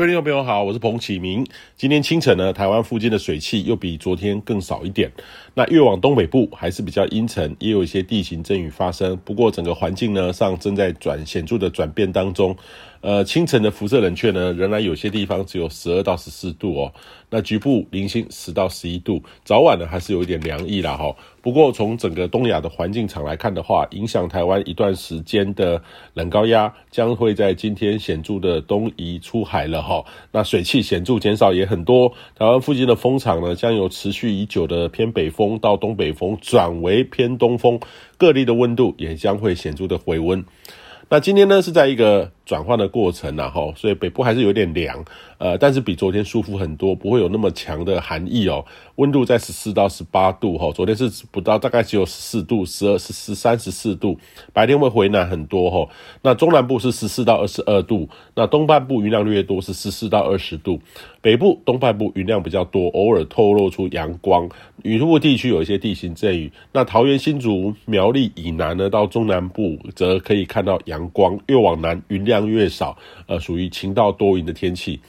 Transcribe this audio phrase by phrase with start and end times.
[0.00, 1.46] 各位听众朋友好，我是彭启明。
[1.76, 5.12] 今天清晨呢，台湾附近的水汽又比昨天更少一点。
[5.52, 9.14] 那越往东北部还是比较阴沉，也有一些地形阵雨发生。
[9.26, 12.56] 不过整个环境呢上正在转显著的转变当中。
[13.02, 16.92] 呃，清晨的辐射冷却呢，仍然有些地方只有十二到十四度哦。
[17.30, 21.14] 那局部零星十到十一度，早晚呢还是有一点凉意啦哈。
[21.40, 25.80] 不过从整个东亚的环境场来看的话，影响台湾一段时间的
[26.12, 30.04] 冷高压将会在今天显著的东移出海了哈。
[30.30, 37.80] 那水汽显著减少也很多，台湾附近的风场呢将由持续已久的偏北风到东北风转为偏东风，
[38.18, 40.44] 各地的温度也将会显著的回温。
[41.12, 45.04] 那今天呢是在一个转换的过程然后，所以北部还是有点凉，
[45.38, 48.64] 呃，但是比昨天舒服很多，不会有那么强的寒意哦。
[48.96, 54.18] 温度在十四到十八度哈，昨天是不到，大概只有十四度、十二、十十三、十四度，
[54.52, 55.88] 白天会回暖很多哈。
[56.22, 60.80] 那中南部是十四到二十二度，那东半部云量略多，是十四到二十度，
[61.22, 64.48] 北部东半部云量比较多，偶尔透露出阳光，
[64.82, 66.50] 雨部地区有一些地形阵雨。
[66.72, 72.96] 那桃园、新竹、苗栗以南呢，到中南部则可以看到阳光，越往南云量越少，
[73.26, 75.00] 呃，属于晴到多云的天气。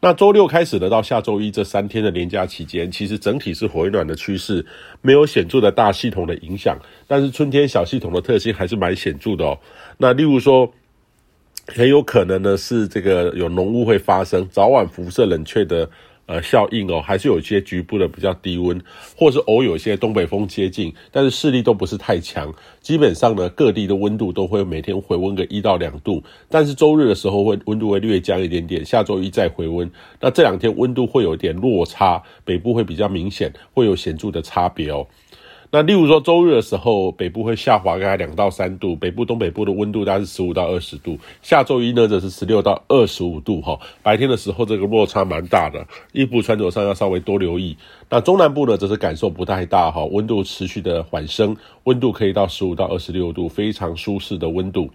[0.00, 4.64] 那周六开始的到下周一这三天的连假期间，其实整体是回暖的趋势，
[5.00, 6.78] 没有显著的大系统的影响。
[7.06, 9.58] 但是春天小系统的特性还是蛮显著的哦。
[9.98, 10.72] 那例如说，
[11.66, 15.88] 很有可能呢是这个有浓雾会发生，早晚辐射冷却的。
[16.26, 18.80] 呃，效应哦，还是有一些局部的比较低温，
[19.16, 22.52] 或是偶有一些东北风接近，但是势力都不是太强。
[22.80, 29.88] 基本上呢，各地的温度都会每天回温个一到两度，但是周日的时候会温度会略降一点点，下周一再回温。
[30.20, 35.06] 那这两天温度会有一点落差，北部会比较明显，会有显著的差别哦。
[35.70, 41.18] 那例如说周日的时候，北部会下滑大概两到三度，北部东北部的温度大概是十五到二十度。
[41.42, 47.76] 下周一呢则是十六到二十五度哈，白天的时候这个落差蛮大的，衣服穿着上要稍微多留意。
[48.08, 54.90] 那中南部呢则是感受不太大哈，温度持续的缓升，温度可以到十五到二十六度，非常舒适的温度。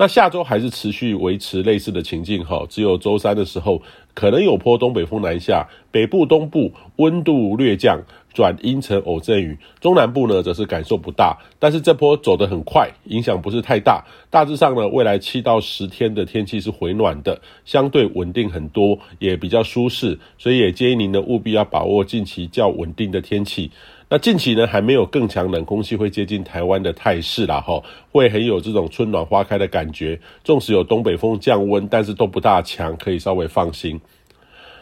[0.00, 3.82] 那下周还是持续维持类似的情境哈，只有周三的时候
[4.14, 8.00] 可能有波东北风南下，北部东部温度略降，
[8.32, 14.02] 转阴沉偶阵雨，中南部呢则是感受不大，但是这波走得很快，影响不是太大。
[14.30, 23.70] 大致上呢，未来七到十天的天气是回暖的，相对稳定很多，也比较舒适，所以也建议您呢务必要把握近期较稳定的天气。
[24.12, 30.18] 那近期呢，还没有更强冷空气会接近台湾的态势啦，哈，会很有这种春暖花开的感觉。
[30.42, 34.00] 纵使有东北风降温，但是都不大强，可以稍微放心。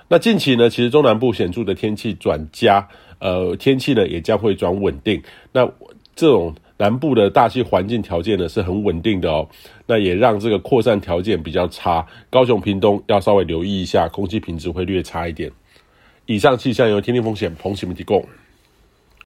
[0.09, 5.23] 那近期呢，其实中南部显著的天气转佳，呃，天气呢也将会转稳定。
[5.53, 5.71] 那
[6.17, 9.47] 这种南部的大气环境条件呢是很稳定的哦，
[9.87, 12.07] 那也让这个扩散条件比较差。
[12.31, 15.53] 高雄、屏东要稍微留意一下，空气品质会略差一点。
[16.25, 18.25] 以上气象由天气风险彭启明提供。